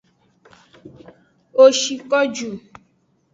Wo 1.55 1.65
shi 1.79 1.95
ko 2.09 2.19
ju. 2.35 2.49